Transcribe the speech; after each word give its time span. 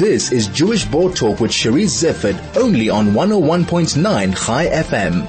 This 0.00 0.32
is 0.32 0.46
Jewish 0.46 0.86
Board 0.86 1.14
Talk 1.14 1.40
with 1.40 1.50
Charisse 1.50 2.02
Zeifert 2.02 2.56
only 2.56 2.88
on 2.88 3.08
101.9 3.08 4.34
Chai 4.34 4.66
FM. 4.66 5.26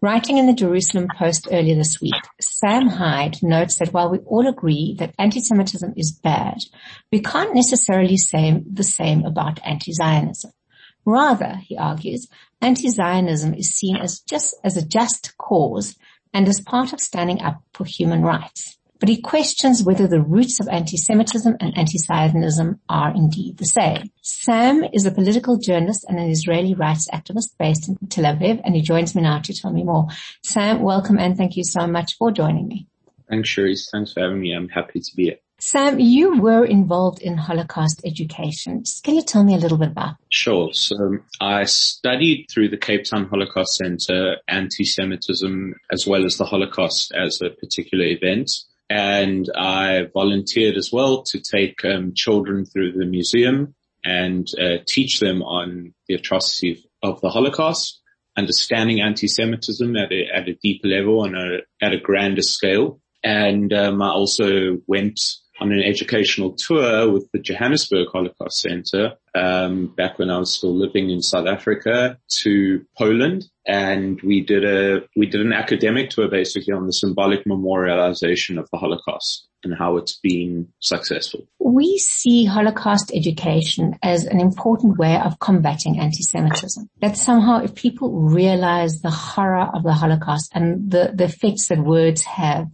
Writing 0.00 0.38
in 0.38 0.46
the 0.46 0.54
Jerusalem 0.54 1.08
Post 1.14 1.46
earlier 1.52 1.74
this 1.74 2.00
week, 2.00 2.14
Sam 2.40 2.88
Hyde 2.88 3.42
notes 3.42 3.76
that 3.76 3.92
while 3.92 4.08
we 4.08 4.20
all 4.20 4.48
agree 4.48 4.96
that 5.00 5.14
anti-Semitism 5.18 5.92
is 5.98 6.18
bad, 6.24 6.56
we 7.12 7.20
can't 7.20 7.54
necessarily 7.54 8.16
say 8.16 8.62
the 8.72 8.82
same 8.82 9.26
about 9.26 9.60
anti-Zionism. 9.62 10.52
Rather, 11.04 11.56
he 11.56 11.76
argues, 11.76 12.26
anti-Zionism 12.62 13.52
is 13.52 13.74
seen 13.74 13.96
as 13.96 14.20
just 14.20 14.56
as 14.64 14.78
a 14.78 14.86
just 14.86 15.36
cause 15.36 15.94
and 16.32 16.48
as 16.48 16.62
part 16.62 16.94
of 16.94 17.00
standing 17.00 17.42
up 17.42 17.62
for 17.74 17.84
human 17.84 18.22
rights 18.22 18.78
but 19.04 19.10
he 19.10 19.20
questions 19.20 19.82
whether 19.82 20.06
the 20.06 20.22
roots 20.22 20.60
of 20.60 20.68
anti-Semitism 20.68 21.58
and 21.60 21.76
anti-Zionism 21.76 22.80
are 22.88 23.14
indeed 23.14 23.58
the 23.58 23.66
same. 23.66 24.10
Sam 24.22 24.82
is 24.94 25.04
a 25.04 25.10
political 25.10 25.58
journalist 25.58 26.06
and 26.08 26.18
an 26.18 26.30
Israeli 26.30 26.72
rights 26.72 27.06
activist 27.12 27.50
based 27.58 27.86
in 27.86 27.98
Tel 28.08 28.24
Aviv, 28.24 28.62
and 28.64 28.74
he 28.74 28.80
joins 28.80 29.14
me 29.14 29.20
now 29.20 29.40
to 29.40 29.52
tell 29.52 29.74
me 29.74 29.84
more. 29.84 30.06
Sam, 30.42 30.80
welcome 30.80 31.18
and 31.18 31.36
thank 31.36 31.54
you 31.54 31.64
so 31.64 31.86
much 31.86 32.16
for 32.16 32.32
joining 32.32 32.66
me. 32.66 32.86
Thanks, 33.28 33.50
Charisse. 33.50 33.90
Thanks 33.92 34.14
for 34.14 34.20
having 34.20 34.40
me. 34.40 34.54
I'm 34.54 34.70
happy 34.70 35.00
to 35.00 35.10
be 35.14 35.24
here. 35.24 35.36
Sam, 35.58 36.00
you 36.00 36.40
were 36.40 36.64
involved 36.64 37.20
in 37.20 37.36
Holocaust 37.36 38.00
education. 38.06 38.84
Can 39.02 39.16
you 39.16 39.22
tell 39.22 39.44
me 39.44 39.54
a 39.54 39.58
little 39.58 39.76
bit 39.76 39.88
about? 39.88 40.12
That? 40.12 40.26
Sure. 40.30 40.72
So 40.72 41.18
I 41.42 41.64
studied 41.64 42.46
through 42.50 42.70
the 42.70 42.78
Cape 42.78 43.04
Town 43.04 43.28
Holocaust 43.28 43.74
Center 43.74 44.36
anti-Semitism 44.48 45.74
as 45.92 46.06
well 46.06 46.24
as 46.24 46.38
the 46.38 46.46
Holocaust 46.46 47.12
as 47.14 47.42
a 47.42 47.50
particular 47.50 48.06
event 48.06 48.50
and 48.94 49.50
I 49.56 50.06
volunteered 50.14 50.76
as 50.76 50.90
well 50.92 51.24
to 51.24 51.40
take 51.40 51.84
um, 51.84 52.12
children 52.14 52.64
through 52.64 52.92
the 52.92 53.04
museum 53.04 53.74
and 54.04 54.46
uh, 54.56 54.84
teach 54.86 55.18
them 55.18 55.42
on 55.42 55.94
the 56.06 56.14
atrocity 56.14 56.88
of 57.02 57.20
the 57.20 57.28
Holocaust, 57.28 58.00
understanding 58.36 59.00
anti-Semitism 59.00 59.96
at 59.96 60.12
a, 60.12 60.26
at 60.32 60.48
a 60.48 60.56
deeper 60.62 60.86
level 60.86 61.24
and 61.24 61.36
a, 61.36 61.58
at 61.82 61.92
a 61.92 61.98
grander 61.98 62.42
scale. 62.42 63.00
And 63.24 63.72
um, 63.72 64.00
I 64.00 64.10
also 64.10 64.78
went 64.86 65.18
on 65.60 65.72
an 65.72 65.82
educational 65.82 66.52
tour 66.52 67.10
with 67.10 67.28
the 67.32 67.40
Johannesburg 67.40 68.06
Holocaust 68.12 68.60
Center 68.60 69.14
um, 69.34 69.86
back 69.86 70.18
when 70.18 70.30
I 70.30 70.38
was 70.38 70.52
still 70.52 70.74
living 70.74 71.10
in 71.10 71.20
South 71.20 71.46
Africa 71.46 72.18
to 72.42 72.84
Poland, 72.96 73.46
and 73.66 74.20
we 74.22 74.42
did 74.42 74.64
a 74.64 75.02
we 75.16 75.26
did 75.26 75.40
an 75.40 75.52
academic 75.52 76.10
tour 76.10 76.28
basically 76.28 76.72
on 76.72 76.86
the 76.86 76.92
symbolic 76.92 77.44
memorialization 77.44 78.58
of 78.58 78.68
the 78.70 78.78
Holocaust 78.78 79.48
and 79.64 79.74
how 79.74 79.96
it's 79.96 80.18
been 80.22 80.68
successful. 80.80 81.40
We 81.58 81.98
see 81.98 82.44
Holocaust 82.44 83.10
education 83.14 83.98
as 84.02 84.24
an 84.24 84.38
important 84.38 84.98
way 84.98 85.18
of 85.18 85.38
combating 85.38 85.98
anti-Semitism. 85.98 86.88
That 87.00 87.16
somehow 87.16 87.62
if 87.64 87.74
people 87.74 88.12
realize 88.12 89.00
the 89.00 89.10
horror 89.10 89.70
of 89.74 89.82
the 89.82 89.94
Holocaust 89.94 90.52
and 90.54 90.90
the, 90.90 91.12
the 91.14 91.24
effects 91.24 91.68
that 91.68 91.78
words 91.78 92.22
have 92.22 92.66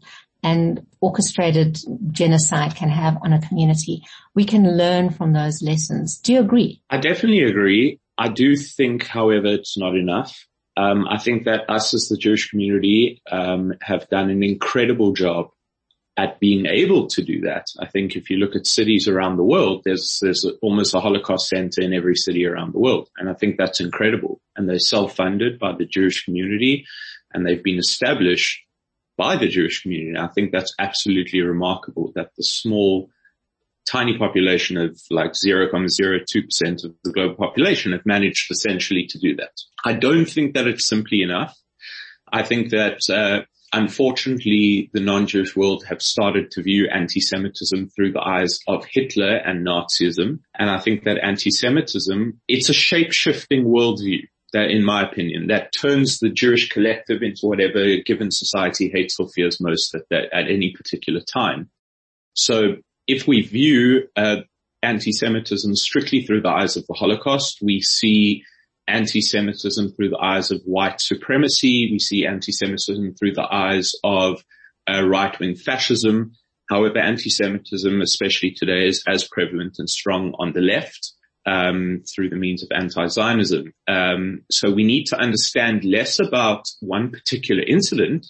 and 0.42 0.86
orchestrated 1.00 1.78
genocide 2.10 2.74
can 2.74 2.88
have 2.88 3.16
on 3.22 3.32
a 3.32 3.40
community. 3.40 4.02
We 4.34 4.44
can 4.44 4.76
learn 4.76 5.10
from 5.10 5.32
those 5.32 5.62
lessons. 5.62 6.18
Do 6.18 6.32
you 6.32 6.40
agree? 6.40 6.82
I 6.90 6.98
definitely 6.98 7.42
agree. 7.44 8.00
I 8.18 8.28
do 8.28 8.56
think, 8.56 9.06
however, 9.06 9.46
it's 9.46 9.78
not 9.78 9.96
enough. 9.96 10.46
Um, 10.76 11.06
I 11.08 11.18
think 11.18 11.44
that 11.44 11.68
us 11.68 11.94
as 11.94 12.08
the 12.08 12.16
Jewish 12.16 12.50
community 12.50 13.22
um, 13.30 13.74
have 13.82 14.08
done 14.08 14.30
an 14.30 14.42
incredible 14.42 15.12
job 15.12 15.50
at 16.16 16.38
being 16.38 16.66
able 16.66 17.06
to 17.06 17.22
do 17.22 17.40
that. 17.42 17.66
I 17.78 17.86
think 17.86 18.14
if 18.14 18.30
you 18.30 18.36
look 18.36 18.54
at 18.54 18.66
cities 18.66 19.08
around 19.08 19.36
the 19.36 19.44
world, 19.44 19.82
there's 19.84 20.18
there's 20.20 20.44
almost 20.60 20.94
a 20.94 21.00
Holocaust 21.00 21.48
center 21.48 21.80
in 21.80 21.94
every 21.94 22.16
city 22.16 22.46
around 22.46 22.74
the 22.74 22.78
world, 22.78 23.08
and 23.16 23.28
I 23.28 23.34
think 23.34 23.56
that's 23.56 23.80
incredible. 23.80 24.40
And 24.54 24.68
they're 24.68 24.78
self-funded 24.78 25.58
by 25.58 25.72
the 25.72 25.86
Jewish 25.86 26.24
community, 26.24 26.84
and 27.32 27.46
they've 27.46 27.62
been 27.62 27.78
established 27.78 28.60
by 29.20 29.36
the 29.36 29.48
Jewish 29.48 29.82
community. 29.82 30.18
I 30.18 30.28
think 30.28 30.50
that's 30.50 30.74
absolutely 30.78 31.42
remarkable 31.42 32.10
that 32.14 32.30
the 32.38 32.42
small, 32.42 33.10
tiny 33.86 34.16
population 34.16 34.78
of 34.78 34.98
like 35.10 35.32
0.02% 35.32 36.84
of 36.84 36.94
the 37.04 37.12
global 37.12 37.34
population 37.34 37.92
have 37.92 38.06
managed 38.06 38.50
essentially 38.50 39.06
to 39.10 39.18
do 39.18 39.36
that. 39.36 39.52
I 39.84 39.92
don't 39.92 40.24
think 40.24 40.54
that 40.54 40.66
it's 40.66 40.88
simply 40.88 41.20
enough. 41.20 41.54
I 42.32 42.44
think 42.44 42.70
that, 42.70 43.00
uh, 43.10 43.44
unfortunately 43.74 44.90
the 44.94 45.00
non-Jewish 45.00 45.54
world 45.54 45.84
have 45.86 46.00
started 46.00 46.50
to 46.52 46.62
view 46.62 46.88
anti-Semitism 46.88 47.90
through 47.90 48.12
the 48.12 48.26
eyes 48.26 48.58
of 48.66 48.86
Hitler 48.90 49.36
and 49.36 49.66
Nazism. 49.66 50.38
And 50.58 50.70
I 50.70 50.78
think 50.80 51.04
that 51.04 51.22
anti-Semitism, 51.22 52.40
it's 52.48 52.70
a 52.70 52.72
shape-shifting 52.88 53.66
worldview 53.66 54.22
that 54.52 54.70
in 54.70 54.84
my 54.84 55.02
opinion, 55.02 55.48
that 55.48 55.72
turns 55.72 56.18
the 56.18 56.30
Jewish 56.30 56.68
collective 56.68 57.22
into 57.22 57.46
whatever 57.46 57.96
given 58.04 58.30
society 58.30 58.90
hates 58.92 59.16
or 59.18 59.28
fears 59.28 59.60
most 59.60 59.94
at 59.94 60.02
that, 60.10 60.32
at 60.32 60.48
any 60.48 60.72
particular 60.76 61.20
time. 61.20 61.70
So 62.34 62.76
if 63.06 63.26
we 63.26 63.42
view 63.42 64.08
uh, 64.16 64.42
anti-Semitism 64.82 65.74
strictly 65.76 66.24
through 66.24 66.42
the 66.42 66.48
eyes 66.50 66.76
of 66.76 66.86
the 66.86 66.94
Holocaust, 66.94 67.58
we 67.62 67.80
see 67.80 68.44
anti-Semitism 68.86 69.92
through 69.92 70.10
the 70.10 70.18
eyes 70.18 70.50
of 70.50 70.60
white 70.64 71.00
supremacy. 71.00 71.88
We 71.90 71.98
see 71.98 72.26
anti-Semitism 72.26 73.14
through 73.14 73.34
the 73.34 73.46
eyes 73.52 73.92
of 74.04 74.42
uh, 74.90 75.06
right-wing 75.06 75.56
fascism. 75.56 76.32
However, 76.68 76.98
anti-Semitism, 76.98 78.00
especially 78.00 78.52
today, 78.52 78.86
is 78.86 79.02
as 79.08 79.28
prevalent 79.28 79.76
and 79.78 79.88
strong 79.88 80.34
on 80.38 80.52
the 80.52 80.60
left 80.60 81.12
um, 81.46 82.02
through 82.12 82.30
the 82.30 82.36
means 82.36 82.62
of 82.62 82.70
anti-Zionism. 82.74 83.72
Um, 83.88 84.42
so 84.50 84.70
we 84.70 84.84
need 84.84 85.06
to 85.06 85.18
understand 85.18 85.84
less 85.84 86.18
about 86.18 86.64
one 86.80 87.10
particular 87.10 87.62
incident 87.62 88.26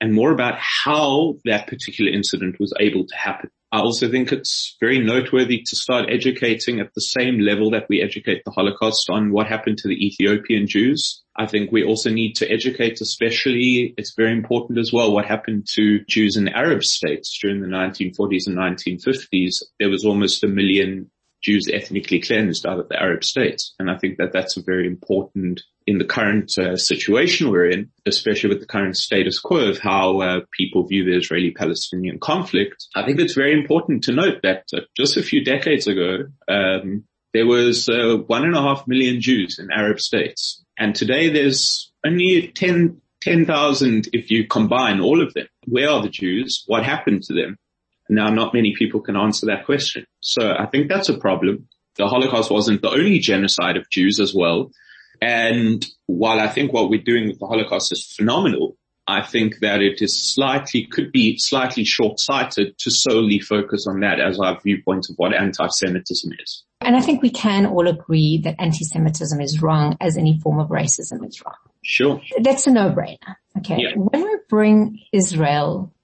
and 0.00 0.12
more 0.12 0.32
about 0.32 0.58
how 0.58 1.36
that 1.44 1.68
particular 1.68 2.10
incident 2.10 2.56
was 2.58 2.74
able 2.80 3.06
to 3.06 3.16
happen. 3.16 3.50
I 3.70 3.80
also 3.80 4.10
think 4.10 4.32
it's 4.32 4.76
very 4.80 4.98
noteworthy 4.98 5.62
to 5.64 5.76
start 5.76 6.10
educating 6.10 6.80
at 6.80 6.92
the 6.92 7.00
same 7.00 7.38
level 7.38 7.70
that 7.70 7.86
we 7.88 8.02
educate 8.02 8.42
the 8.44 8.50
Holocaust 8.50 9.08
on 9.08 9.32
what 9.32 9.46
happened 9.46 9.78
to 9.78 9.88
the 9.88 10.06
Ethiopian 10.06 10.66
Jews. 10.66 11.22
I 11.36 11.46
think 11.46 11.72
we 11.72 11.84
also 11.84 12.10
need 12.10 12.34
to 12.34 12.50
educate 12.50 13.00
especially, 13.00 13.94
it's 13.96 14.14
very 14.14 14.32
important 14.32 14.78
as 14.78 14.92
well, 14.92 15.14
what 15.14 15.24
happened 15.24 15.68
to 15.74 16.04
Jews 16.06 16.36
in 16.36 16.48
Arab 16.48 16.82
states 16.82 17.38
during 17.40 17.62
the 17.62 17.68
1940s 17.68 18.48
and 18.48 18.58
1950s. 18.58 19.62
There 19.78 19.88
was 19.88 20.04
almost 20.04 20.42
a 20.42 20.48
million 20.48 21.11
Jews 21.42 21.68
ethnically 21.72 22.20
cleansed 22.20 22.66
out 22.66 22.78
of 22.78 22.88
the 22.88 23.00
Arab 23.00 23.24
states. 23.24 23.74
And 23.78 23.90
I 23.90 23.98
think 23.98 24.18
that 24.18 24.32
that's 24.32 24.56
a 24.56 24.62
very 24.62 24.86
important 24.86 25.62
in 25.86 25.98
the 25.98 26.04
current 26.04 26.56
uh, 26.58 26.76
situation 26.76 27.50
we're 27.50 27.68
in, 27.68 27.90
especially 28.06 28.50
with 28.50 28.60
the 28.60 28.66
current 28.66 28.96
status 28.96 29.40
quo 29.40 29.68
of 29.68 29.78
how 29.78 30.20
uh, 30.20 30.40
people 30.52 30.86
view 30.86 31.04
the 31.04 31.16
Israeli-Palestinian 31.16 32.20
conflict. 32.20 32.86
I 32.94 33.04
think 33.04 33.18
it's 33.18 33.34
very 33.34 33.52
important 33.52 34.04
to 34.04 34.12
note 34.12 34.42
that 34.42 34.64
uh, 34.72 34.82
just 34.96 35.16
a 35.16 35.22
few 35.22 35.44
decades 35.44 35.88
ago, 35.88 36.26
um, 36.48 37.04
there 37.34 37.46
was 37.46 37.88
uh, 37.88 38.18
one 38.26 38.44
and 38.44 38.54
a 38.54 38.62
half 38.62 38.86
million 38.86 39.20
Jews 39.20 39.58
in 39.58 39.70
Arab 39.72 39.98
states. 39.98 40.62
And 40.78 40.94
today 40.94 41.30
there's 41.30 41.90
only 42.04 42.48
10, 42.48 43.00
10,000 43.22 44.08
if 44.12 44.30
you 44.30 44.46
combine 44.46 45.00
all 45.00 45.22
of 45.22 45.34
them. 45.34 45.46
Where 45.66 45.90
are 45.90 46.02
the 46.02 46.08
Jews? 46.08 46.64
What 46.66 46.84
happened 46.84 47.22
to 47.24 47.34
them? 47.34 47.56
Now, 48.12 48.28
not 48.28 48.52
many 48.52 48.74
people 48.76 49.00
can 49.00 49.16
answer 49.16 49.46
that 49.46 49.64
question. 49.64 50.04
So 50.20 50.52
I 50.52 50.66
think 50.66 50.90
that's 50.90 51.08
a 51.08 51.16
problem. 51.16 51.68
The 51.96 52.06
Holocaust 52.06 52.50
wasn't 52.50 52.82
the 52.82 52.90
only 52.90 53.20
genocide 53.20 53.78
of 53.78 53.88
Jews 53.88 54.20
as 54.20 54.34
well. 54.34 54.70
And 55.22 55.86
while 56.06 56.38
I 56.38 56.48
think 56.48 56.74
what 56.74 56.90
we're 56.90 57.00
doing 57.00 57.28
with 57.28 57.38
the 57.38 57.46
Holocaust 57.46 57.90
is 57.90 58.04
phenomenal, 58.04 58.76
I 59.06 59.22
think 59.22 59.60
that 59.62 59.80
it 59.80 60.02
is 60.02 60.34
slightly, 60.34 60.86
could 60.86 61.10
be 61.10 61.38
slightly 61.38 61.84
short-sighted 61.84 62.76
to 62.78 62.90
solely 62.90 63.40
focus 63.40 63.86
on 63.88 64.00
that 64.00 64.20
as 64.20 64.38
our 64.38 64.60
viewpoint 64.60 65.06
of 65.08 65.16
what 65.16 65.34
anti-Semitism 65.34 66.32
is. 66.38 66.64
And 66.82 66.94
I 66.96 67.00
think 67.00 67.22
we 67.22 67.30
can 67.30 67.64
all 67.64 67.88
agree 67.88 68.42
that 68.44 68.56
anti-Semitism 68.58 69.40
is 69.40 69.62
wrong 69.62 69.96
as 70.02 70.18
any 70.18 70.38
form 70.38 70.60
of 70.60 70.68
racism 70.68 71.26
is 71.26 71.40
wrong. 71.44 71.56
Sure. 71.82 72.20
That's 72.42 72.66
a 72.66 72.72
no-brainer. 72.72 73.36
Okay. 73.58 73.78
Yeah. 73.78 73.94
When 73.96 74.22
we 74.22 74.36
bring 74.50 75.00
Israel 75.12 75.94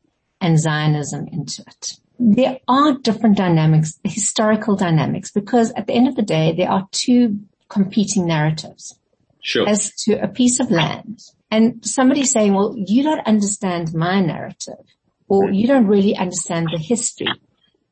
and 0.41 0.59
Zionism 0.59 1.27
into 1.33 1.63
it. 1.67 1.95
There 2.19 2.59
are 2.67 2.99
different 2.99 3.37
dynamics, 3.37 3.99
historical 4.05 4.77
dynamics, 4.77 5.31
because 5.31 5.73
at 5.73 5.87
the 5.87 5.93
end 5.93 6.09
of 6.09 6.17
the 6.17 6.23
day, 6.23 6.55
there 6.57 6.71
are 6.71 6.89
two 6.91 7.41
competing 7.69 8.27
narratives. 8.27 8.99
Sure. 9.41 9.69
As 9.69 9.95
to 10.05 10.21
a 10.21 10.29
piece 10.29 10.59
of 10.61 10.71
land. 10.71 11.21
And 11.51 11.85
somebody 11.87 12.25
saying, 12.25 12.53
well, 12.53 12.75
you 12.77 13.03
don't 13.03 13.27
understand 13.27 13.95
my 13.95 14.21
narrative 14.21 14.85
or 15.29 15.51
you 15.51 15.67
don't 15.67 15.87
really 15.87 16.17
understand 16.17 16.69
the 16.73 16.79
history 16.79 17.29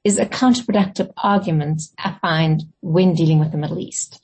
is 0.05 0.19
a 0.19 0.27
counterproductive 0.27 1.13
argument 1.17 1.83
I 1.99 2.17
find 2.21 2.63
when 2.81 3.15
dealing 3.15 3.39
with 3.39 3.53
the 3.53 3.59
Middle 3.59 3.79
East. 3.79 4.21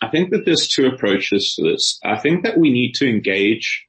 I 0.00 0.08
think 0.08 0.30
that 0.30 0.44
there's 0.44 0.68
two 0.68 0.86
approaches 0.86 1.54
to 1.56 1.68
this. 1.68 1.98
I 2.04 2.18
think 2.18 2.44
that 2.44 2.56
we 2.56 2.70
need 2.70 2.94
to 2.94 3.08
engage 3.08 3.86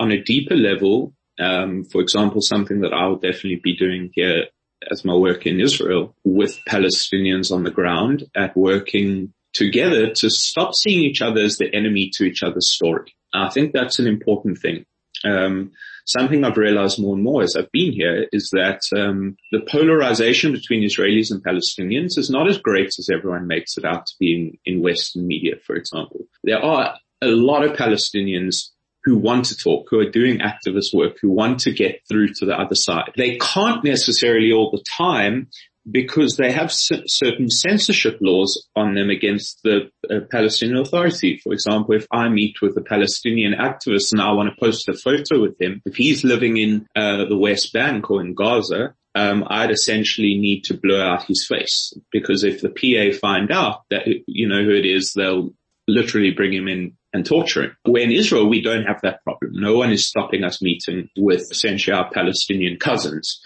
on 0.00 0.10
a 0.10 0.22
deeper 0.22 0.56
level 0.56 1.14
um, 1.38 1.84
for 1.84 2.00
example, 2.00 2.40
something 2.40 2.80
that 2.80 2.92
I'll 2.92 3.16
definitely 3.16 3.60
be 3.62 3.76
doing 3.76 4.10
here 4.14 4.46
as 4.90 5.04
my 5.04 5.14
work 5.14 5.46
in 5.46 5.60
Israel 5.60 6.14
with 6.24 6.58
Palestinians 6.68 7.52
on 7.52 7.62
the 7.62 7.70
ground 7.70 8.24
at 8.34 8.56
working 8.56 9.32
together 9.52 10.10
to 10.10 10.30
stop 10.30 10.74
seeing 10.74 11.02
each 11.02 11.22
other 11.22 11.40
as 11.40 11.58
the 11.58 11.72
enemy 11.74 12.10
to 12.14 12.24
each 12.24 12.42
other's 12.42 12.70
story. 12.70 13.14
I 13.32 13.50
think 13.50 13.72
that's 13.72 13.98
an 13.98 14.06
important 14.06 14.58
thing. 14.58 14.84
Um, 15.24 15.72
something 16.06 16.44
I've 16.44 16.56
realized 16.56 17.00
more 17.00 17.14
and 17.14 17.22
more 17.22 17.42
as 17.42 17.54
I've 17.56 17.70
been 17.70 17.92
here 17.92 18.26
is 18.32 18.50
that 18.52 18.80
um, 18.96 19.36
the 19.52 19.60
polarization 19.60 20.52
between 20.52 20.82
Israelis 20.82 21.30
and 21.30 21.44
Palestinians 21.44 22.18
is 22.18 22.28
not 22.28 22.48
as 22.48 22.58
great 22.58 22.88
as 22.98 23.08
everyone 23.12 23.46
makes 23.46 23.76
it 23.78 23.84
out 23.84 24.06
to 24.06 24.14
be 24.18 24.58
in, 24.66 24.74
in 24.74 24.82
Western 24.82 25.26
media, 25.26 25.54
for 25.64 25.76
example. 25.76 26.26
There 26.42 26.62
are 26.62 26.96
a 27.22 27.28
lot 27.28 27.64
of 27.64 27.76
Palestinians 27.76 28.70
who 29.04 29.16
want 29.16 29.46
to 29.46 29.56
talk, 29.56 29.88
who 29.90 29.98
are 29.98 30.10
doing 30.10 30.38
activist 30.38 30.94
work, 30.94 31.16
who 31.20 31.30
want 31.30 31.60
to 31.60 31.72
get 31.72 32.02
through 32.08 32.28
to 32.34 32.46
the 32.46 32.58
other 32.58 32.74
side. 32.74 33.12
They 33.16 33.36
can't 33.38 33.82
necessarily 33.84 34.52
all 34.52 34.70
the 34.70 34.84
time 34.96 35.48
because 35.90 36.36
they 36.36 36.52
have 36.52 36.70
certain 36.72 37.50
censorship 37.50 38.18
laws 38.20 38.68
on 38.76 38.94
them 38.94 39.10
against 39.10 39.60
the 39.64 39.90
uh, 40.08 40.20
Palestinian 40.30 40.78
Authority. 40.78 41.40
For 41.42 41.52
example, 41.52 41.94
if 41.94 42.06
I 42.12 42.28
meet 42.28 42.62
with 42.62 42.76
a 42.76 42.82
Palestinian 42.82 43.54
activist 43.54 44.12
and 44.12 44.20
I 44.20 44.32
want 44.32 44.48
to 44.50 44.60
post 44.60 44.88
a 44.88 44.94
photo 44.94 45.40
with 45.40 45.60
him, 45.60 45.82
if 45.84 45.96
he's 45.96 46.22
living 46.22 46.56
in 46.56 46.86
uh, 46.94 47.24
the 47.24 47.36
West 47.36 47.72
Bank 47.72 48.10
or 48.10 48.20
in 48.20 48.34
Gaza, 48.34 48.94
um, 49.14 49.44
I'd 49.48 49.70
essentially 49.70 50.38
need 50.38 50.64
to 50.64 50.74
blur 50.74 51.02
out 51.02 51.24
his 51.24 51.46
face 51.46 51.92
because 52.10 52.44
if 52.44 52.60
the 52.60 52.70
PA 52.70 53.18
find 53.18 53.50
out 53.50 53.82
that 53.90 54.06
you 54.26 54.48
know 54.48 54.62
who 54.62 54.74
it 54.74 54.86
is, 54.86 55.12
they'll 55.12 55.52
literally 55.88 56.30
bring 56.30 56.52
him 56.52 56.68
in 56.68 56.96
and 57.12 57.26
torture 57.26 57.64
him. 57.64 57.76
Where 57.84 58.02
in 58.02 58.10
Israel, 58.10 58.48
we 58.48 58.62
don't 58.62 58.84
have 58.84 59.00
that 59.02 59.22
problem. 59.24 59.52
No 59.54 59.76
one 59.76 59.92
is 59.92 60.06
stopping 60.06 60.44
us 60.44 60.62
meeting 60.62 61.08
with 61.16 61.42
essentially 61.50 61.94
our 61.94 62.10
Palestinian 62.10 62.78
cousins. 62.78 63.40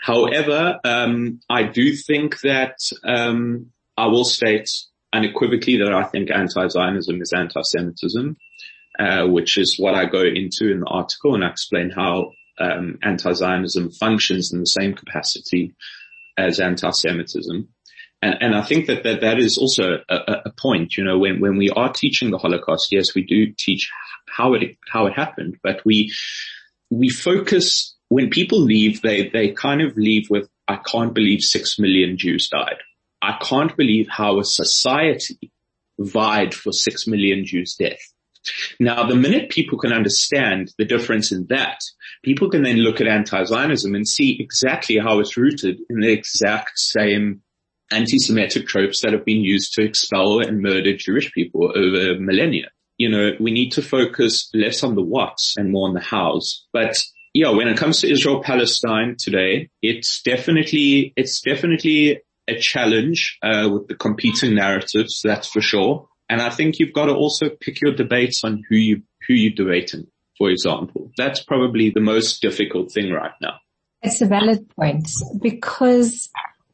However, 0.00 0.78
um, 0.84 1.40
I 1.50 1.64
do 1.64 1.94
think 1.94 2.40
that 2.40 2.78
um, 3.04 3.66
I 3.96 4.06
will 4.06 4.24
state 4.24 4.70
unequivocally 5.12 5.76
that 5.78 5.92
I 5.92 6.04
think 6.04 6.30
anti-Zionism 6.30 7.20
is 7.20 7.32
anti-Semitism, 7.32 8.36
uh, 8.98 9.26
which 9.26 9.58
is 9.58 9.76
what 9.78 9.94
I 9.94 10.06
go 10.06 10.22
into 10.22 10.70
in 10.72 10.80
the 10.80 10.86
article, 10.86 11.34
and 11.34 11.44
I 11.44 11.50
explain 11.50 11.90
how 11.90 12.32
um, 12.58 12.98
anti-Zionism 13.02 13.90
functions 13.90 14.52
in 14.52 14.60
the 14.60 14.66
same 14.66 14.94
capacity 14.94 15.74
as 16.38 16.60
anti-Semitism. 16.60 17.68
And, 18.22 18.36
and 18.40 18.54
I 18.54 18.62
think 18.62 18.86
that, 18.86 19.02
that 19.04 19.22
that 19.22 19.38
is 19.38 19.56
also 19.56 19.98
a, 20.08 20.42
a, 20.46 20.50
point, 20.50 20.96
you 20.96 21.04
know, 21.04 21.18
when, 21.18 21.40
when 21.40 21.56
we 21.56 21.70
are 21.70 21.92
teaching 21.92 22.30
the 22.30 22.38
Holocaust, 22.38 22.92
yes, 22.92 23.14
we 23.14 23.24
do 23.24 23.52
teach 23.56 23.90
how 24.28 24.54
it, 24.54 24.76
how 24.92 25.06
it 25.06 25.14
happened, 25.14 25.56
but 25.62 25.80
we, 25.84 26.12
we 26.90 27.08
focus 27.08 27.94
when 28.08 28.28
people 28.28 28.60
leave, 28.60 29.00
they, 29.02 29.28
they 29.28 29.52
kind 29.52 29.80
of 29.80 29.96
leave 29.96 30.28
with, 30.28 30.48
I 30.68 30.76
can't 30.76 31.14
believe 31.14 31.40
six 31.40 31.78
million 31.78 32.18
Jews 32.18 32.48
died. 32.48 32.78
I 33.22 33.38
can't 33.40 33.76
believe 33.76 34.08
how 34.08 34.40
a 34.40 34.44
society 34.44 35.52
vied 35.98 36.54
for 36.54 36.72
six 36.72 37.06
million 37.06 37.44
Jews' 37.44 37.76
death. 37.76 38.00
Now, 38.78 39.06
the 39.06 39.16
minute 39.16 39.50
people 39.50 39.78
can 39.78 39.92
understand 39.92 40.72
the 40.78 40.86
difference 40.86 41.30
in 41.30 41.46
that, 41.50 41.78
people 42.24 42.50
can 42.50 42.62
then 42.62 42.78
look 42.78 43.00
at 43.00 43.06
anti-Zionism 43.06 43.94
and 43.94 44.08
see 44.08 44.38
exactly 44.40 44.98
how 44.98 45.20
it's 45.20 45.36
rooted 45.36 45.78
in 45.90 46.00
the 46.00 46.10
exact 46.10 46.78
same 46.78 47.42
anti-Semitic 47.90 48.66
tropes 48.66 49.02
that 49.02 49.12
have 49.12 49.24
been 49.24 49.40
used 49.40 49.74
to 49.74 49.82
expel 49.82 50.40
and 50.40 50.62
murder 50.62 50.96
Jewish 50.96 51.32
people 51.32 51.72
over 51.76 52.18
millennia. 52.20 52.70
You 52.98 53.08
know, 53.08 53.30
we 53.40 53.50
need 53.50 53.70
to 53.72 53.82
focus 53.82 54.50
less 54.52 54.82
on 54.82 54.94
the 54.94 55.02
what's 55.02 55.54
and 55.56 55.72
more 55.72 55.88
on 55.88 55.94
the 55.94 56.00
hows. 56.00 56.66
But 56.72 56.96
yeah, 57.32 57.50
when 57.50 57.68
it 57.68 57.78
comes 57.78 58.00
to 58.00 58.10
Israel 58.10 58.42
Palestine 58.42 59.16
today, 59.18 59.70
it's 59.82 60.22
definitely 60.22 61.12
it's 61.16 61.40
definitely 61.40 62.22
a 62.48 62.58
challenge 62.58 63.38
uh, 63.42 63.68
with 63.72 63.88
the 63.88 63.94
competing 63.94 64.54
narratives. 64.54 65.20
That's 65.22 65.48
for 65.48 65.60
sure. 65.60 66.08
And 66.28 66.40
I 66.40 66.50
think 66.50 66.78
you've 66.78 66.92
got 66.92 67.06
to 67.06 67.14
also 67.14 67.48
pick 67.48 67.80
your 67.80 67.94
debates 67.94 68.44
on 68.44 68.62
who 68.68 68.76
you 68.76 69.02
who 69.26 69.34
you're 69.34 69.54
debating. 69.54 70.06
For 70.38 70.50
example, 70.50 71.10
that's 71.16 71.42
probably 71.42 71.90
the 71.90 72.00
most 72.00 72.40
difficult 72.40 72.92
thing 72.92 73.12
right 73.12 73.32
now. 73.40 73.54
It's 74.02 74.22
a 74.22 74.26
valid 74.26 74.70
point 74.70 75.08
because 75.40 76.30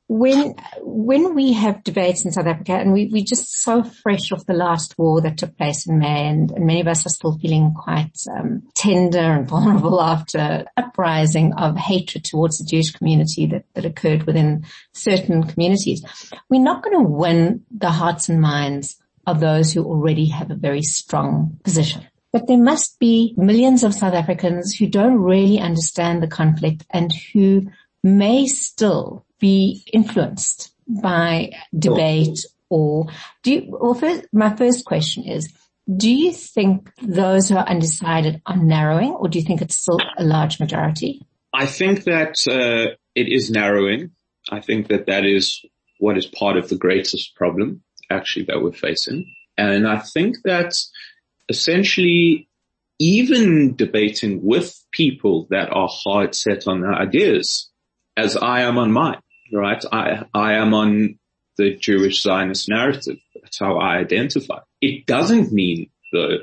when 0.08 0.54
when 0.82 1.34
we 1.34 1.52
have 1.52 1.82
debates 1.82 2.24
in 2.24 2.30
South 2.30 2.46
Africa, 2.46 2.74
and 2.74 2.92
we 2.92 3.06
we 3.06 3.24
just 3.24 3.60
so 3.60 3.82
fresh 3.82 4.30
off 4.30 4.46
the 4.46 4.54
last 4.54 4.96
war 4.96 5.20
that 5.20 5.38
took 5.38 5.56
place 5.56 5.86
in 5.86 5.98
May, 5.98 6.28
and, 6.28 6.50
and 6.52 6.64
many 6.64 6.80
of 6.80 6.86
us 6.86 7.04
are 7.06 7.10
still 7.10 7.36
feeling 7.38 7.74
quite 7.74 8.16
um, 8.30 8.62
tender 8.74 9.18
and 9.18 9.48
vulnerable 9.48 10.00
after 10.00 10.64
uprising 10.76 11.54
of 11.54 11.76
hatred 11.76 12.24
towards 12.24 12.58
the 12.58 12.64
Jewish 12.64 12.92
community 12.92 13.46
that 13.46 13.64
that 13.74 13.84
occurred 13.84 14.24
within 14.24 14.64
certain 14.92 15.42
communities. 15.42 16.04
We're 16.48 16.62
not 16.62 16.84
going 16.84 16.96
to 16.96 17.08
win 17.08 17.64
the 17.76 17.90
hearts 17.90 18.28
and 18.28 18.40
minds 18.40 18.96
of 19.26 19.40
those 19.40 19.72
who 19.72 19.84
already 19.84 20.26
have 20.28 20.52
a 20.52 20.56
very 20.56 20.82
strong 20.82 21.58
position. 21.64 22.06
But 22.32 22.46
there 22.46 22.58
must 22.58 23.00
be 23.00 23.34
millions 23.36 23.82
of 23.82 23.94
South 23.94 24.14
Africans 24.14 24.76
who 24.76 24.86
don't 24.86 25.18
really 25.18 25.58
understand 25.58 26.22
the 26.22 26.28
conflict 26.28 26.84
and 26.90 27.12
who 27.32 27.62
may 28.04 28.46
still 28.46 29.25
be 29.38 29.82
influenced 29.92 30.72
by 30.88 31.52
debate 31.76 32.38
or 32.68 33.06
do 33.42 33.52
you, 33.52 33.66
well 33.68 33.94
first, 33.94 34.26
my 34.32 34.54
first 34.54 34.84
question 34.84 35.24
is, 35.24 35.52
do 35.94 36.10
you 36.10 36.32
think 36.32 36.90
those 37.00 37.48
who 37.48 37.56
are 37.56 37.66
undecided 37.66 38.42
are 38.46 38.56
narrowing 38.56 39.12
or 39.12 39.28
do 39.28 39.38
you 39.38 39.44
think 39.44 39.62
it's 39.62 39.76
still 39.76 39.98
a 40.18 40.24
large 40.24 40.58
majority? 40.58 41.24
I 41.54 41.66
think 41.66 42.04
that 42.04 42.36
uh, 42.48 42.94
it 43.14 43.28
is 43.28 43.50
narrowing. 43.50 44.10
I 44.50 44.60
think 44.60 44.88
that 44.88 45.06
that 45.06 45.24
is 45.24 45.64
what 45.98 46.18
is 46.18 46.26
part 46.26 46.56
of 46.56 46.68
the 46.68 46.76
greatest 46.76 47.34
problem 47.36 47.82
actually 48.10 48.44
that 48.46 48.62
we're 48.62 48.72
facing. 48.72 49.32
And 49.56 49.86
I 49.86 49.98
think 49.98 50.36
that 50.44 50.74
essentially 51.48 52.48
even 52.98 53.76
debating 53.76 54.42
with 54.42 54.74
people 54.92 55.46
that 55.50 55.70
are 55.70 55.88
hard 55.90 56.34
set 56.34 56.66
on 56.66 56.80
their 56.80 56.94
ideas, 56.94 57.70
as 58.16 58.36
I 58.36 58.62
am 58.62 58.78
on 58.78 58.92
mine, 58.92 59.20
right? 59.52 59.82
I, 59.92 60.24
I 60.34 60.54
am 60.54 60.74
on 60.74 61.18
the 61.56 61.76
Jewish 61.76 62.22
Zionist 62.22 62.68
narrative. 62.68 63.18
That's 63.34 63.58
how 63.58 63.78
I 63.78 63.96
identify. 63.96 64.60
It 64.80 65.06
doesn't 65.06 65.52
mean 65.52 65.90
though 66.12 66.38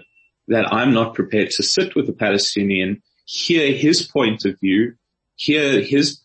that 0.47 0.73
I'm 0.73 0.94
not 0.94 1.15
prepared 1.15 1.50
to 1.51 1.63
sit 1.63 1.95
with 1.95 2.09
a 2.09 2.13
Palestinian, 2.13 3.01
hear 3.25 3.71
his 3.71 4.05
point 4.05 4.45
of 4.45 4.59
view, 4.59 4.95
hear 5.35 5.81
his, 5.81 6.19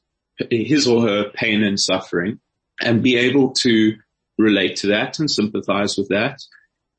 his 0.51 0.87
or 0.87 1.03
her 1.03 1.31
pain 1.31 1.63
and 1.63 1.79
suffering 1.79 2.41
and 2.81 3.03
be 3.03 3.17
able 3.17 3.53
to 3.53 3.97
relate 4.39 4.77
to 4.77 4.89
that 4.89 5.19
and 5.19 5.31
sympathize 5.31 5.97
with 5.97 6.09
that 6.09 6.41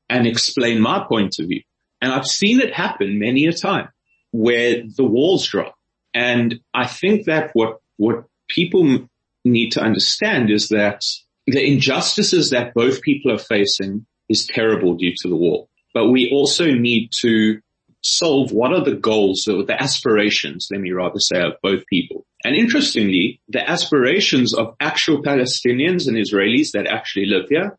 and 0.10 0.28
explain 0.28 0.82
my 0.82 1.04
point 1.08 1.40
of 1.40 1.48
view. 1.48 1.62
And 2.02 2.12
I've 2.12 2.28
seen 2.28 2.62
it 2.62 2.74
happen 2.74 3.20
many 3.20 3.46
a 3.48 3.54
time 3.54 3.90
where 4.32 4.84
the 4.96 5.04
walls 5.04 5.48
drop. 5.48 5.76
And 6.14 6.60
I 6.74 6.88
think 6.88 7.26
that 7.26 7.52
what, 7.54 7.80
what 7.98 8.26
people 8.48 9.10
need 9.50 9.72
to 9.74 9.82
understand 9.82 10.50
is 10.50 10.70
that 10.70 11.04
the 11.48 11.66
injustices 11.66 12.52
that 12.52 12.74
both 12.74 13.02
people 13.02 13.32
are 13.32 13.40
facing 13.40 14.06
is 14.30 14.46
terrible 14.46 14.96
due 14.96 15.14
to 15.22 15.28
the 15.28 15.36
war. 15.36 15.68
But 15.94 16.10
we 16.10 16.30
also 16.32 16.72
need 16.72 17.12
to 17.22 17.60
solve 18.02 18.52
what 18.52 18.72
are 18.72 18.84
the 18.84 18.96
goals 18.96 19.48
or 19.48 19.64
the 19.64 19.82
aspirations, 19.82 20.70
let 20.72 20.80
me 20.80 20.92
rather 20.92 21.20
say, 21.20 21.42
of 21.42 21.54
both 21.62 21.86
people. 21.88 22.26
And 22.44 22.56
interestingly, 22.56 23.42
the 23.50 23.68
aspirations 23.68 24.54
of 24.54 24.76
actual 24.80 25.22
Palestinians 25.22 26.08
and 26.08 26.16
Israelis 26.16 26.72
that 26.72 26.88
actually 26.88 27.26
live 27.26 27.50
here 27.50 27.78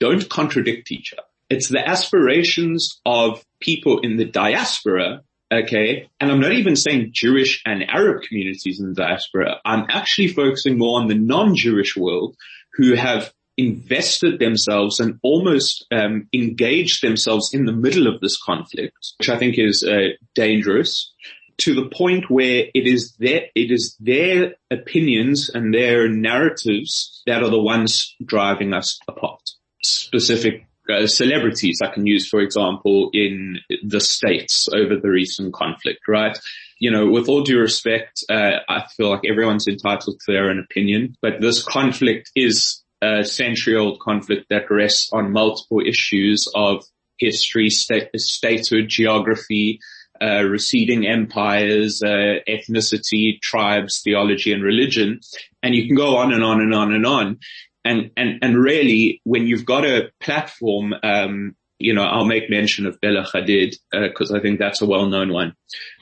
don't 0.00 0.28
contradict 0.28 0.92
each 0.92 1.14
other. 1.14 1.26
It's 1.48 1.68
the 1.68 1.86
aspirations 1.88 3.00
of 3.06 3.44
people 3.60 4.00
in 4.00 4.16
the 4.16 4.24
diaspora 4.24 5.22
Okay. 5.52 6.08
And 6.20 6.30
I'm 6.30 6.40
not 6.40 6.52
even 6.52 6.76
saying 6.76 7.10
Jewish 7.12 7.62
and 7.64 7.88
Arab 7.88 8.22
communities 8.22 8.80
in 8.80 8.88
the 8.88 8.94
diaspora. 8.94 9.60
I'm 9.64 9.86
actually 9.88 10.28
focusing 10.28 10.78
more 10.78 11.00
on 11.00 11.08
the 11.08 11.14
non-Jewish 11.14 11.96
world 11.96 12.36
who 12.74 12.94
have 12.94 13.32
invested 13.56 14.40
themselves 14.40 14.98
and 14.98 15.18
almost 15.22 15.86
um, 15.92 16.28
engaged 16.32 17.02
themselves 17.02 17.54
in 17.54 17.66
the 17.66 17.72
middle 17.72 18.06
of 18.06 18.20
this 18.20 18.40
conflict, 18.40 18.96
which 19.18 19.28
I 19.28 19.38
think 19.38 19.58
is 19.58 19.84
uh, 19.84 20.14
dangerous 20.34 21.12
to 21.58 21.74
the 21.74 21.88
point 21.88 22.28
where 22.28 22.66
it 22.74 22.86
is 22.86 23.14
their, 23.18 23.42
it 23.54 23.70
is 23.70 23.96
their 24.00 24.54
opinions 24.72 25.50
and 25.54 25.72
their 25.72 26.08
narratives 26.08 27.22
that 27.26 27.44
are 27.44 27.50
the 27.50 27.62
ones 27.62 28.16
driving 28.24 28.72
us 28.72 28.98
apart. 29.06 29.40
Specific 29.82 30.66
uh, 30.90 31.06
celebrities 31.06 31.78
I 31.82 31.92
can 31.92 32.06
use, 32.06 32.28
for 32.28 32.40
example, 32.40 33.10
in 33.12 33.58
the 33.82 34.00
States 34.00 34.68
over 34.74 34.96
the 34.96 35.10
recent 35.10 35.54
conflict, 35.54 36.00
right? 36.08 36.38
You 36.78 36.90
know, 36.90 37.06
with 37.06 37.28
all 37.28 37.42
due 37.42 37.58
respect, 37.58 38.24
uh, 38.28 38.58
I 38.68 38.84
feel 38.96 39.10
like 39.10 39.22
everyone's 39.28 39.68
entitled 39.68 40.20
to 40.20 40.32
their 40.32 40.50
own 40.50 40.58
opinion, 40.58 41.16
but 41.22 41.40
this 41.40 41.62
conflict 41.62 42.30
is 42.34 42.82
a 43.02 43.24
century 43.24 43.76
old 43.76 44.00
conflict 44.00 44.46
that 44.50 44.70
rests 44.70 45.10
on 45.12 45.32
multiple 45.32 45.80
issues 45.80 46.48
of 46.54 46.84
history, 47.18 47.70
state, 47.70 48.08
statehood, 48.16 48.88
geography, 48.88 49.80
uh, 50.22 50.42
receding 50.42 51.06
empires, 51.06 52.02
uh, 52.02 52.36
ethnicity, 52.48 53.40
tribes, 53.40 54.00
theology, 54.02 54.52
and 54.52 54.62
religion. 54.62 55.20
And 55.62 55.74
you 55.74 55.86
can 55.86 55.96
go 55.96 56.16
on 56.16 56.32
and 56.32 56.44
on 56.44 56.60
and 56.60 56.74
on 56.74 56.92
and 56.92 57.06
on. 57.06 57.38
And, 57.84 58.10
and, 58.16 58.38
and 58.42 58.56
really 58.56 59.20
when 59.24 59.46
you've 59.46 59.66
got 59.66 59.84
a 59.84 60.10
platform, 60.20 60.94
um, 61.02 61.56
you 61.78 61.92
know, 61.92 62.02
I'll 62.02 62.24
make 62.24 62.48
mention 62.48 62.86
of 62.86 63.00
Bella 63.00 63.26
Hadid, 63.32 63.74
uh, 63.92 64.08
cause 64.16 64.32
I 64.32 64.40
think 64.40 64.58
that's 64.58 64.80
a 64.80 64.86
well-known 64.86 65.32
one. 65.32 65.54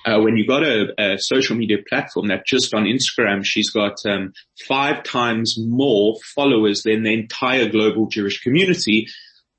Uh, 0.05 0.21
when 0.21 0.37
you've 0.37 0.47
got 0.49 0.63
a, 0.63 0.93
a, 0.99 1.19
social 1.19 1.57
media 1.57 1.79
platform 1.89 2.29
that 2.29 2.47
just 2.47 2.75
on 2.75 2.85
Instagram, 2.85 3.41
she's 3.43 3.71
got, 3.71 3.97
um, 4.07 4.33
five 4.69 5.03
times 5.03 5.57
more 5.59 6.17
followers 6.35 6.83
than 6.83 7.03
the 7.03 7.13
entire 7.13 7.69
global 7.69 8.07
Jewish 8.07 8.43
community. 8.43 9.09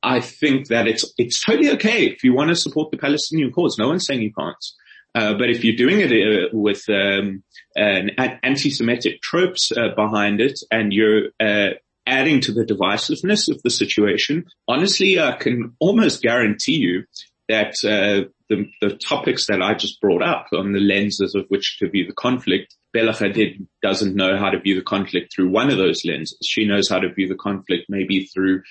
I 0.02 0.22
think 0.22 0.68
that 0.68 0.88
it's, 0.88 1.12
it's 1.18 1.44
totally 1.44 1.72
okay 1.72 2.06
if 2.06 2.24
you 2.24 2.34
want 2.34 2.50
to 2.50 2.56
support 2.56 2.92
the 2.92 2.98
Palestinian 2.98 3.52
cause. 3.52 3.78
No 3.78 3.88
one's 3.88 4.06
saying 4.06 4.22
you 4.22 4.34
can't. 4.34 4.66
Uh, 5.16 5.34
but 5.34 5.50
if 5.50 5.64
you're 5.64 5.76
doing 5.76 6.00
it 6.00 6.12
uh, 6.12 6.48
with 6.52 6.84
um, 6.90 7.44
an, 7.76 8.12
anti-Semitic 8.42 9.22
tropes 9.22 9.72
uh, 9.72 9.94
behind 9.96 10.42
it, 10.42 10.60
and 10.72 10.92
you're 10.92 11.28
uh, 11.40 11.70
adding 12.06 12.42
to 12.42 12.52
the 12.52 12.66
divisiveness 12.66 13.50
of 13.50 13.62
the 13.64 13.70
situation, 13.70 14.46
honestly, 14.68 15.20
I 15.20 15.34
can 15.34 15.76
almost 15.80 16.22
guarantee 16.22 16.78
you 16.78 17.04
that 17.50 17.74
uh, 17.84 18.30
the, 18.50 18.70
the, 18.82 18.96
topics 18.96 19.48
that 19.48 19.62
I 19.62 19.74
just 19.74 20.00
brought 20.00 20.24
up 20.24 20.48
on 20.54 20.72
the 20.72 20.80
lenses 20.80 21.36
of 21.36 21.46
which 21.50 21.78
to 21.80 21.90
view 21.90 22.06
the 22.06 22.14
conflict, 22.14 22.76
Bella 22.94 23.12
Hadid 23.12 23.68
doesn't 23.82 24.16
know 24.16 24.38
how 24.38 24.50
to 24.50 24.60
view 24.60 24.76
the 24.76 24.82
conflict 24.82 25.34
through 25.34 25.50
one 25.50 25.70
of 25.70 25.78
those 25.78 26.06
lenses. 26.06 26.38
She 26.44 26.66
knows 26.66 26.90
how 26.90 27.00
to 27.00 27.14
view 27.14 27.28
the 27.28 27.36
conflict 27.36 27.86
maybe 27.90 28.26
through 28.26 28.62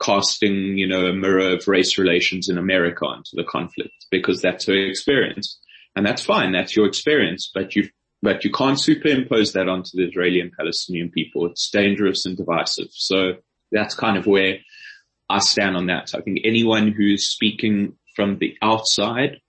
casting, 0.00 0.78
you 0.78 0.86
know, 0.86 1.06
a 1.06 1.12
mirror 1.12 1.54
of 1.54 1.66
race 1.66 1.98
relations 1.98 2.48
in 2.48 2.58
America 2.58 3.04
onto 3.04 3.30
the 3.34 3.44
conflict 3.44 3.94
because 4.10 4.40
that's 4.40 4.66
her 4.66 4.76
experience. 4.76 5.58
And 5.96 6.06
that's 6.06 6.24
fine. 6.24 6.52
That's 6.52 6.76
your 6.76 6.86
experience, 6.86 7.50
but 7.52 7.74
you 7.74 7.88
but 8.22 8.44
you 8.44 8.50
can't 8.50 8.80
superimpose 8.80 9.52
that 9.52 9.68
onto 9.68 9.90
the 9.94 10.08
Israeli 10.08 10.40
and 10.40 10.52
Palestinian 10.52 11.10
people. 11.10 11.46
It's 11.46 11.70
dangerous 11.70 12.26
and 12.26 12.36
divisive. 12.36 12.88
So 12.90 13.34
that's 13.70 13.94
kind 13.94 14.16
of 14.16 14.26
where 14.26 14.58
I 15.28 15.38
stand 15.40 15.76
on 15.76 15.86
that. 15.86 16.14
I 16.14 16.20
think 16.20 16.40
anyone 16.44 16.92
who's 16.92 17.28
speaking 17.28 17.94
from 18.16 18.38
the 18.38 18.56
outside, 18.62 19.40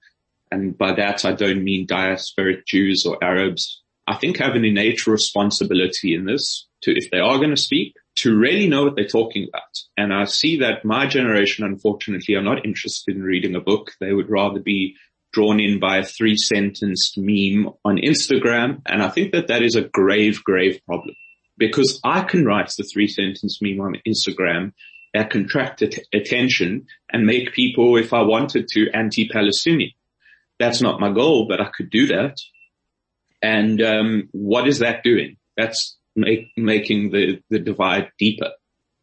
and 0.52 0.78
by 0.78 0.94
that 0.94 1.26
I 1.26 1.32
don't 1.32 1.64
mean 1.64 1.88
diasporic 1.88 2.66
Jews 2.66 3.06
or 3.06 3.24
Arabs, 3.24 3.82
I 4.06 4.16
think 4.16 4.38
have 4.38 4.56
an 4.56 4.66
innate 4.66 5.08
responsibility 5.08 6.16
in 6.16 6.26
this 6.26 6.68
to, 6.82 6.92
if 6.92 7.12
they 7.12 7.20
are 7.20 7.38
going 7.38 7.52
to 7.52 7.58
speak, 7.58 7.96
to 8.16 8.38
really 8.38 8.68
know 8.68 8.84
what 8.84 8.96
they're 8.96 9.08
talking 9.08 9.48
about. 9.48 9.80
And 9.98 10.14
I 10.14 10.26
see 10.26 10.60
that 10.60 10.84
my 10.84 11.06
generation, 11.06 11.64
unfortunately, 11.64 12.36
are 12.36 12.42
not 12.42 12.66
interested 12.66 13.16
in 13.16 13.24
reading 13.24 13.56
a 13.56 13.62
book. 13.62 13.92
They 14.00 14.14
would 14.14 14.30
rather 14.30 14.60
be 14.60 14.96
drawn 15.32 15.60
in 15.60 15.80
by 15.80 15.98
a 15.98 16.06
three 16.06 16.36
sentence 16.36 17.14
meme 17.18 17.72
on 17.86 17.98
Instagram. 17.98 18.82
And 18.86 19.02
I 19.04 19.10
think 19.10 19.32
that 19.34 19.48
that 19.48 19.62
is 19.62 19.76
a 19.76 19.82
grave, 19.82 20.44
grave 20.44 20.80
problem 20.86 21.16
because 21.58 22.00
I 22.04 22.22
can 22.22 22.46
write 22.46 22.74
the 22.78 22.84
three 22.84 23.08
sentence 23.08 23.60
meme 23.62 23.82
on 23.82 23.96
Instagram 24.08 24.74
that 25.14 25.30
contract 25.30 25.84
attention 26.14 26.86
and 27.12 27.26
make 27.26 27.54
people, 27.54 27.98
if 27.98 28.14
I 28.14 28.22
wanted 28.22 28.68
to, 28.70 28.92
anti-Palestinian. 28.92 29.92
That's 30.60 30.82
not 30.82 31.00
my 31.00 31.12
goal, 31.12 31.48
but 31.48 31.62
I 31.62 31.70
could 31.76 31.90
do 31.90 32.08
that. 32.08 32.38
And 33.42 33.82
um, 33.82 34.30
what 34.32 34.68
is 34.68 34.80
that 34.80 35.04
doing? 35.04 35.38
That's 35.58 35.98
make, 36.16 36.52
making 36.58 37.12
the, 37.12 37.42
the 37.50 37.60
divide 37.60 38.12
deeper. 38.20 38.52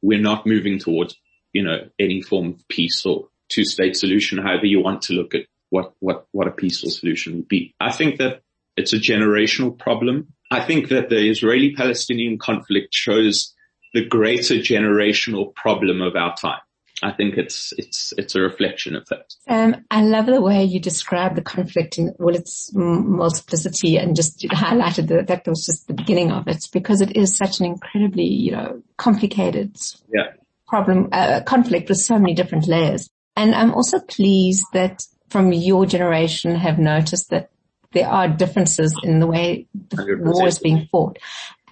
We're 0.03 0.21
not 0.21 0.47
moving 0.47 0.79
towards, 0.79 1.17
you 1.53 1.65
know, 1.65 1.89
any 1.99 2.23
form 2.23 2.51
of 2.51 2.69
peace 2.69 3.05
or 3.05 3.29
two 3.49 3.65
state 3.65 3.97
solution, 3.97 4.39
however 4.39 4.67
you 4.67 4.81
want 4.81 5.03
to 5.03 5.15
look 5.15 5.35
at 5.35 5.47
what, 5.71 5.93
what, 6.01 6.27
what 6.33 6.49
a 6.49 6.53
peaceful 6.53 6.91
solution 6.91 7.37
would 7.37 7.49
be. 7.49 7.75
I 7.81 7.93
think 7.93 8.19
that 8.19 8.43
it's 8.77 8.93
a 8.93 8.99
generational 8.99 9.77
problem. 9.77 10.33
I 10.51 10.61
think 10.61 10.89
that 10.91 11.09
the 11.09 11.29
Israeli-Palestinian 11.29 12.39
conflict 12.39 12.95
shows 12.95 13.55
the 13.95 14.05
greater 14.05 14.57
generational 14.57 15.55
problem 15.55 16.03
of 16.03 16.17
our 16.17 16.37
time. 16.37 16.61
I 17.03 17.13
think 17.13 17.37
it's 17.37 17.75
it's 17.77 18.15
it's 18.17 18.35
a 18.35 18.41
reflection 18.41 18.97
of 18.97 19.07
that. 19.09 19.35
Um, 19.47 19.85
I 19.91 20.03
love 20.03 20.27
the 20.27 20.41
way 20.41 20.65
you 20.65 20.81
describe 20.81 21.35
the 21.35 21.43
conflict 21.43 21.99
in 21.99 22.15
all 22.19 22.35
its 22.35 22.71
multiplicity 22.75 23.99
and 23.99 24.17
just 24.17 24.41
highlighted 24.49 25.09
that 25.09 25.27
that 25.27 25.47
was 25.47 25.67
just 25.67 25.89
the 25.89 25.95
beginning 25.95 26.33
of 26.33 26.49
it 26.49 26.65
because 26.73 27.03
it 27.03 27.15
is 27.15 27.37
such 27.37 27.61
an 27.61 27.67
incredibly 27.67 28.25
you 28.25 28.53
know 28.53 28.83
complicated 28.97 29.77
yeah. 30.13 30.33
problem 30.69 31.11
uh, 31.13 31.43
conflict 31.45 31.91
with 31.91 31.99
so 31.99 32.19
many 32.19 32.35
different 32.35 32.67
layers. 32.67 33.11
And 33.37 33.55
I'm 33.55 33.75
also 33.75 34.01
pleased 34.01 34.65
that 34.73 35.03
from 35.31 35.53
your 35.53 35.87
generation 35.87 36.55
have 36.55 36.79
noticed 36.79 37.31
that 37.31 37.51
there 37.93 38.09
are 38.09 38.29
differences 38.29 38.95
in 39.03 39.21
the 39.21 39.27
way 39.27 39.67
the 39.91 39.97
100%. 39.97 40.21
war 40.21 40.47
is 40.47 40.59
being 40.59 40.87
fought. 40.91 41.19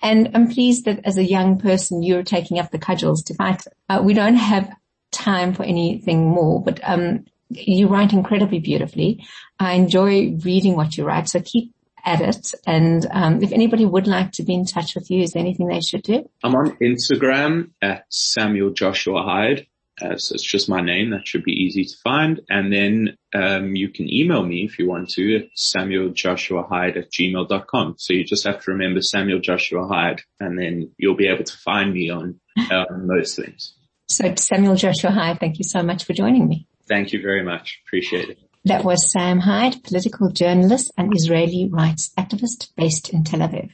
And 0.02 0.30
I'm 0.34 0.49
pleased 0.49 0.84
that 0.84 1.00
as 1.04 1.16
a 1.16 1.25
young 1.25 1.58
person, 1.58 2.02
you're 2.02 2.23
taking 2.23 2.58
up 2.58 2.70
the 2.70 2.78
cudgels 2.78 3.23
to 3.25 3.34
fight. 3.34 3.62
Uh, 3.88 4.02
we 4.04 4.14
don't 4.14 4.34
have 4.37 4.70
time 5.12 5.54
for 5.54 5.62
anything 5.62 6.28
more, 6.28 6.62
but, 6.62 6.80
um, 6.82 7.25
you 7.50 7.88
write 7.88 8.12
incredibly 8.12 8.58
beautifully. 8.58 9.25
I 9.58 9.75
enjoy 9.75 10.37
reading 10.44 10.76
what 10.76 10.96
you 10.96 11.04
write. 11.04 11.28
So 11.28 11.40
keep 11.40 11.73
at 12.04 12.20
it. 12.20 12.52
And, 12.66 13.06
um, 13.12 13.42
if 13.42 13.52
anybody 13.52 13.87
would 13.87 14.06
like 14.06 14.32
to 14.32 14.42
be 14.42 14.54
in 14.54 14.66
touch 14.66 14.94
with 14.94 15.11
you, 15.11 15.23
is 15.23 15.32
there 15.32 15.40
anything 15.40 15.68
they 15.68 15.80
should 15.80 16.02
do? 16.02 16.28
I'm 16.42 16.54
on 16.54 16.76
Instagram 16.82 17.70
at 17.80 18.04
Samuel 18.11 18.70
Joshua 18.70 19.23
Hyde. 19.23 19.66
Uh, 20.00 20.16
so 20.16 20.34
it's 20.34 20.42
just 20.42 20.68
my 20.68 20.80
name. 20.80 21.10
That 21.10 21.26
should 21.26 21.44
be 21.44 21.52
easy 21.52 21.84
to 21.84 21.96
find. 22.02 22.40
And 22.50 22.72
then 22.72 23.16
um, 23.34 23.76
you 23.76 23.88
can 23.88 24.12
email 24.12 24.44
me 24.44 24.64
if 24.64 24.78
you 24.78 24.88
want 24.88 25.08
to 25.10 25.36
at 25.36 25.44
samueljoshuahyde 25.56 26.96
at 26.96 27.12
gmail.com. 27.12 27.94
So 27.98 28.12
you 28.12 28.24
just 28.24 28.44
have 28.44 28.62
to 28.64 28.72
remember 28.72 29.00
Samuel 29.00 29.40
Joshua 29.40 29.86
Hyde 29.86 30.22
and 30.40 30.58
then 30.58 30.90
you'll 30.98 31.16
be 31.16 31.28
able 31.28 31.44
to 31.44 31.56
find 31.58 31.92
me 31.92 32.10
on, 32.10 32.40
uh, 32.70 32.84
those 33.06 33.36
things. 33.36 33.74
So 34.08 34.34
Samuel 34.36 34.76
Joshua 34.76 35.10
Hyde, 35.10 35.40
thank 35.40 35.58
you 35.58 35.64
so 35.64 35.82
much 35.82 36.04
for 36.04 36.12
joining 36.12 36.48
me. 36.48 36.66
Thank 36.88 37.12
you 37.12 37.22
very 37.22 37.42
much. 37.42 37.80
Appreciate 37.86 38.28
it. 38.28 38.38
That 38.66 38.84
was 38.84 39.12
Sam 39.12 39.40
Hyde, 39.40 39.82
political 39.82 40.30
journalist 40.30 40.90
and 40.96 41.14
Israeli 41.14 41.68
rights 41.70 42.12
activist 42.18 42.74
based 42.76 43.10
in 43.10 43.22
Tel 43.22 43.40
Aviv. 43.40 43.70